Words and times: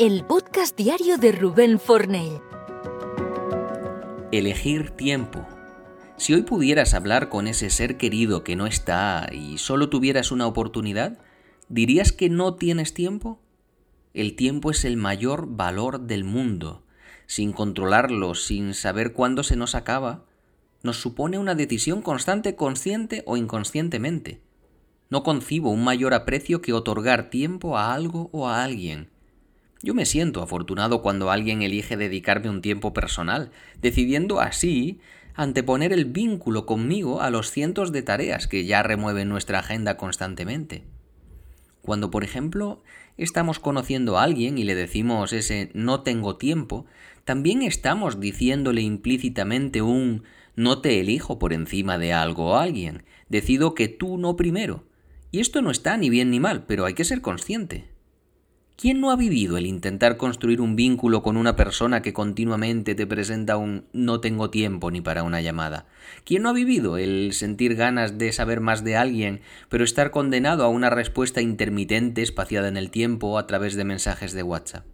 el 0.00 0.24
podcast 0.24 0.76
diario 0.76 1.18
de 1.18 1.30
Rubén 1.30 1.78
Fornell. 1.78 2.40
Elegir 4.32 4.90
tiempo. 4.90 5.46
Si 6.16 6.34
hoy 6.34 6.42
pudieras 6.42 6.94
hablar 6.94 7.28
con 7.28 7.46
ese 7.46 7.70
ser 7.70 7.96
querido 7.96 8.42
que 8.42 8.56
no 8.56 8.66
está 8.66 9.28
y 9.32 9.58
solo 9.58 9.90
tuvieras 9.90 10.32
una 10.32 10.48
oportunidad, 10.48 11.18
¿dirías 11.68 12.10
que 12.10 12.28
no 12.28 12.54
tienes 12.54 12.92
tiempo? 12.92 13.40
El 14.14 14.34
tiempo 14.34 14.72
es 14.72 14.84
el 14.84 14.96
mayor 14.96 15.46
valor 15.54 16.00
del 16.00 16.24
mundo. 16.24 16.82
Sin 17.26 17.52
controlarlo, 17.52 18.34
sin 18.34 18.74
saber 18.74 19.12
cuándo 19.12 19.44
se 19.44 19.54
nos 19.54 19.76
acaba, 19.76 20.24
nos 20.82 20.96
supone 20.96 21.38
una 21.38 21.54
decisión 21.54 22.02
constante 22.02 22.56
consciente 22.56 23.22
o 23.26 23.36
inconscientemente. 23.36 24.40
No 25.08 25.22
concibo 25.22 25.70
un 25.70 25.84
mayor 25.84 26.14
aprecio 26.14 26.60
que 26.60 26.72
otorgar 26.72 27.30
tiempo 27.30 27.78
a 27.78 27.94
algo 27.94 28.28
o 28.32 28.48
a 28.48 28.64
alguien. 28.64 29.13
Yo 29.84 29.92
me 29.92 30.06
siento 30.06 30.40
afortunado 30.40 31.02
cuando 31.02 31.30
alguien 31.30 31.60
elige 31.60 31.98
dedicarme 31.98 32.48
un 32.48 32.62
tiempo 32.62 32.94
personal, 32.94 33.50
decidiendo 33.82 34.40
así 34.40 34.98
anteponer 35.34 35.92
el 35.92 36.06
vínculo 36.06 36.64
conmigo 36.64 37.20
a 37.20 37.28
los 37.28 37.50
cientos 37.50 37.92
de 37.92 38.00
tareas 38.00 38.48
que 38.48 38.64
ya 38.64 38.82
remueven 38.82 39.28
nuestra 39.28 39.58
agenda 39.58 39.98
constantemente. 39.98 40.84
Cuando, 41.82 42.10
por 42.10 42.24
ejemplo, 42.24 42.82
estamos 43.18 43.58
conociendo 43.58 44.16
a 44.16 44.22
alguien 44.22 44.56
y 44.56 44.64
le 44.64 44.74
decimos 44.74 45.34
ese 45.34 45.70
no 45.74 46.00
tengo 46.00 46.36
tiempo, 46.36 46.86
también 47.26 47.60
estamos 47.60 48.20
diciéndole 48.20 48.80
implícitamente 48.80 49.82
un 49.82 50.22
no 50.56 50.80
te 50.80 50.98
elijo 50.98 51.38
por 51.38 51.52
encima 51.52 51.98
de 51.98 52.14
algo 52.14 52.52
o 52.52 52.56
alguien, 52.56 53.02
decido 53.28 53.74
que 53.74 53.88
tú 53.88 54.16
no 54.16 54.34
primero. 54.34 54.84
Y 55.30 55.40
esto 55.40 55.60
no 55.60 55.70
está 55.70 55.98
ni 55.98 56.08
bien 56.08 56.30
ni 56.30 56.40
mal, 56.40 56.64
pero 56.64 56.86
hay 56.86 56.94
que 56.94 57.04
ser 57.04 57.20
consciente. 57.20 57.92
¿Quién 58.76 59.00
no 59.00 59.12
ha 59.12 59.16
vivido 59.16 59.56
el 59.56 59.66
intentar 59.66 60.16
construir 60.16 60.60
un 60.60 60.74
vínculo 60.74 61.22
con 61.22 61.36
una 61.36 61.54
persona 61.54 62.02
que 62.02 62.12
continuamente 62.12 62.96
te 62.96 63.06
presenta 63.06 63.56
un 63.56 63.84
no 63.92 64.20
tengo 64.20 64.50
tiempo 64.50 64.90
ni 64.90 65.00
para 65.00 65.22
una 65.22 65.40
llamada? 65.40 65.86
¿Quién 66.24 66.42
no 66.42 66.48
ha 66.48 66.52
vivido 66.52 66.98
el 66.98 67.32
sentir 67.34 67.76
ganas 67.76 68.18
de 68.18 68.32
saber 68.32 68.60
más 68.60 68.82
de 68.82 68.96
alguien, 68.96 69.42
pero 69.68 69.84
estar 69.84 70.10
condenado 70.10 70.64
a 70.64 70.68
una 70.68 70.90
respuesta 70.90 71.40
intermitente 71.40 72.22
espaciada 72.22 72.66
en 72.66 72.76
el 72.76 72.90
tiempo 72.90 73.38
a 73.38 73.46
través 73.46 73.76
de 73.76 73.84
mensajes 73.84 74.32
de 74.32 74.42
WhatsApp? 74.42 74.84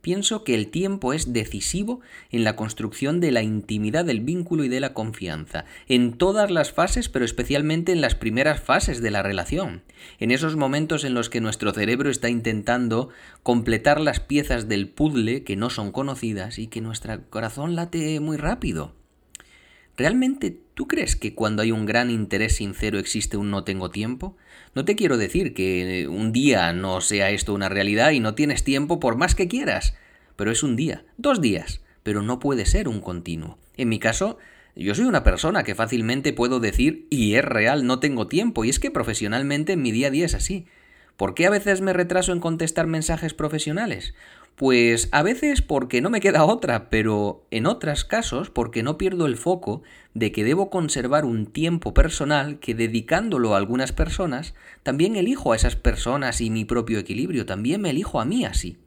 Pienso 0.00 0.44
que 0.44 0.54
el 0.54 0.68
tiempo 0.68 1.12
es 1.12 1.32
decisivo 1.32 2.00
en 2.30 2.44
la 2.44 2.54
construcción 2.56 3.20
de 3.20 3.32
la 3.32 3.42
intimidad 3.42 4.04
del 4.04 4.20
vínculo 4.20 4.64
y 4.64 4.68
de 4.68 4.80
la 4.80 4.94
confianza, 4.94 5.64
en 5.88 6.12
todas 6.12 6.50
las 6.50 6.72
fases, 6.72 7.08
pero 7.08 7.24
especialmente 7.24 7.92
en 7.92 8.00
las 8.00 8.14
primeras 8.14 8.60
fases 8.60 9.02
de 9.02 9.10
la 9.10 9.22
relación, 9.22 9.82
en 10.20 10.30
esos 10.30 10.56
momentos 10.56 11.04
en 11.04 11.14
los 11.14 11.28
que 11.28 11.40
nuestro 11.40 11.72
cerebro 11.72 12.10
está 12.10 12.28
intentando 12.28 13.08
completar 13.42 14.00
las 14.00 14.20
piezas 14.20 14.68
del 14.68 14.88
puzzle 14.88 15.42
que 15.42 15.56
no 15.56 15.68
son 15.68 15.90
conocidas 15.90 16.58
y 16.58 16.68
que 16.68 16.80
nuestro 16.80 17.20
corazón 17.28 17.74
late 17.74 18.20
muy 18.20 18.36
rápido. 18.36 18.97
¿Realmente 19.98 20.56
tú 20.74 20.86
crees 20.86 21.16
que 21.16 21.34
cuando 21.34 21.60
hay 21.60 21.72
un 21.72 21.84
gran 21.84 22.08
interés 22.08 22.54
sincero 22.54 23.00
existe 23.00 23.36
un 23.36 23.50
no 23.50 23.64
tengo 23.64 23.90
tiempo? 23.90 24.36
No 24.76 24.84
te 24.84 24.94
quiero 24.94 25.18
decir 25.18 25.54
que 25.54 26.06
un 26.08 26.30
día 26.30 26.72
no 26.72 27.00
sea 27.00 27.30
esto 27.30 27.52
una 27.52 27.68
realidad 27.68 28.12
y 28.12 28.20
no 28.20 28.36
tienes 28.36 28.62
tiempo 28.62 29.00
por 29.00 29.16
más 29.16 29.34
que 29.34 29.48
quieras, 29.48 29.96
pero 30.36 30.52
es 30.52 30.62
un 30.62 30.76
día, 30.76 31.04
dos 31.16 31.40
días, 31.40 31.82
pero 32.04 32.22
no 32.22 32.38
puede 32.38 32.64
ser 32.64 32.86
un 32.86 33.00
continuo. 33.00 33.58
En 33.76 33.88
mi 33.88 33.98
caso, 33.98 34.38
yo 34.76 34.94
soy 34.94 35.06
una 35.06 35.24
persona 35.24 35.64
que 35.64 35.74
fácilmente 35.74 36.32
puedo 36.32 36.60
decir, 36.60 37.08
y 37.10 37.34
es 37.34 37.44
real, 37.44 37.84
no 37.84 37.98
tengo 37.98 38.28
tiempo, 38.28 38.64
y 38.64 38.68
es 38.68 38.78
que 38.78 38.92
profesionalmente 38.92 39.72
en 39.72 39.82
mi 39.82 39.90
día 39.90 40.06
a 40.06 40.10
día 40.12 40.26
es 40.26 40.34
así. 40.34 40.68
¿Por 41.16 41.34
qué 41.34 41.46
a 41.46 41.50
veces 41.50 41.80
me 41.80 41.92
retraso 41.92 42.32
en 42.32 42.38
contestar 42.38 42.86
mensajes 42.86 43.34
profesionales? 43.34 44.14
Pues 44.58 45.08
a 45.12 45.22
veces 45.22 45.62
porque 45.62 46.00
no 46.00 46.10
me 46.10 46.20
queda 46.20 46.44
otra, 46.44 46.90
pero 46.90 47.46
en 47.52 47.64
otros 47.64 48.04
casos 48.04 48.50
porque 48.50 48.82
no 48.82 48.98
pierdo 48.98 49.26
el 49.26 49.36
foco 49.36 49.82
de 50.14 50.32
que 50.32 50.42
debo 50.42 50.68
conservar 50.68 51.24
un 51.24 51.46
tiempo 51.46 51.94
personal 51.94 52.58
que 52.58 52.74
dedicándolo 52.74 53.54
a 53.54 53.58
algunas 53.58 53.92
personas, 53.92 54.54
también 54.82 55.14
elijo 55.14 55.52
a 55.52 55.56
esas 55.56 55.76
personas 55.76 56.40
y 56.40 56.50
mi 56.50 56.64
propio 56.64 56.98
equilibrio, 56.98 57.46
también 57.46 57.80
me 57.80 57.90
elijo 57.90 58.20
a 58.20 58.24
mí 58.24 58.44
así. 58.44 58.78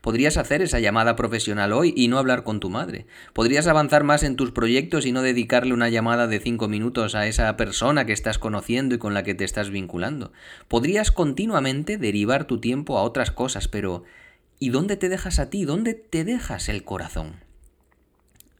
Podrías 0.00 0.36
hacer 0.38 0.60
esa 0.60 0.80
llamada 0.80 1.14
profesional 1.14 1.72
hoy 1.72 1.94
y 1.96 2.08
no 2.08 2.18
hablar 2.18 2.42
con 2.42 2.58
tu 2.58 2.68
madre. 2.68 3.06
Podrías 3.32 3.68
avanzar 3.68 4.02
más 4.02 4.24
en 4.24 4.34
tus 4.34 4.50
proyectos 4.50 5.06
y 5.06 5.12
no 5.12 5.22
dedicarle 5.22 5.72
una 5.72 5.88
llamada 5.88 6.26
de 6.26 6.40
cinco 6.40 6.66
minutos 6.66 7.14
a 7.14 7.28
esa 7.28 7.56
persona 7.56 8.06
que 8.06 8.12
estás 8.12 8.38
conociendo 8.38 8.96
y 8.96 8.98
con 8.98 9.14
la 9.14 9.22
que 9.22 9.36
te 9.36 9.44
estás 9.44 9.70
vinculando. 9.70 10.32
Podrías 10.66 11.12
continuamente 11.12 11.96
derivar 11.96 12.48
tu 12.48 12.58
tiempo 12.58 12.98
a 12.98 13.02
otras 13.02 13.30
cosas, 13.30 13.68
pero 13.68 14.02
¿Y 14.58 14.70
dónde 14.70 14.96
te 14.96 15.10
dejas 15.10 15.38
a 15.38 15.50
ti? 15.50 15.66
¿Dónde 15.66 15.92
te 15.92 16.24
dejas 16.24 16.70
el 16.70 16.82
corazón? 16.82 17.36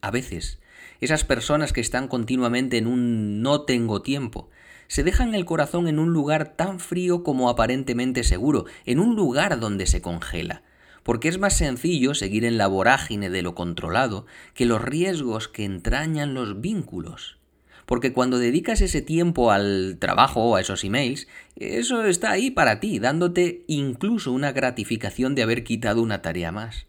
A 0.02 0.10
veces, 0.10 0.58
esas 1.00 1.24
personas 1.24 1.72
que 1.72 1.80
están 1.80 2.06
continuamente 2.06 2.76
en 2.76 2.86
un 2.86 3.40
no 3.40 3.62
tengo 3.62 4.02
tiempo, 4.02 4.50
se 4.88 5.02
dejan 5.02 5.34
el 5.34 5.46
corazón 5.46 5.88
en 5.88 5.98
un 5.98 6.12
lugar 6.12 6.54
tan 6.54 6.80
frío 6.80 7.22
como 7.22 7.48
aparentemente 7.48 8.24
seguro, 8.24 8.66
en 8.84 9.00
un 9.00 9.16
lugar 9.16 9.58
donde 9.58 9.86
se 9.86 10.02
congela, 10.02 10.62
porque 11.02 11.28
es 11.28 11.38
más 11.38 11.56
sencillo 11.56 12.14
seguir 12.14 12.44
en 12.44 12.58
la 12.58 12.66
vorágine 12.66 13.30
de 13.30 13.40
lo 13.40 13.54
controlado 13.54 14.26
que 14.52 14.66
los 14.66 14.82
riesgos 14.82 15.48
que 15.48 15.64
entrañan 15.64 16.34
los 16.34 16.60
vínculos 16.60 17.38
porque 17.86 18.12
cuando 18.12 18.38
dedicas 18.38 18.80
ese 18.80 19.00
tiempo 19.00 19.52
al 19.52 19.96
trabajo 19.98 20.42
o 20.42 20.56
a 20.56 20.60
esos 20.60 20.84
emails, 20.84 21.28
eso 21.54 22.04
está 22.04 22.32
ahí 22.32 22.50
para 22.50 22.80
ti, 22.80 22.98
dándote 22.98 23.64
incluso 23.68 24.32
una 24.32 24.52
gratificación 24.52 25.34
de 25.36 25.44
haber 25.44 25.62
quitado 25.64 26.02
una 26.02 26.20
tarea 26.20 26.50
más. 26.50 26.86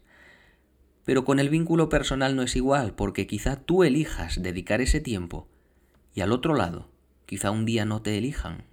Pero 1.04 1.24
con 1.24 1.38
el 1.38 1.48
vínculo 1.48 1.88
personal 1.88 2.36
no 2.36 2.42
es 2.42 2.56
igual, 2.56 2.94
porque 2.94 3.26
quizá 3.26 3.56
tú 3.56 3.84
elijas 3.84 4.42
dedicar 4.42 4.80
ese 4.80 5.00
tiempo 5.00 5.48
y 6.14 6.20
al 6.20 6.32
otro 6.32 6.54
lado, 6.54 6.90
quizá 7.26 7.52
un 7.52 7.64
día 7.64 7.84
no 7.84 8.02
te 8.02 8.18
elijan. 8.18 8.64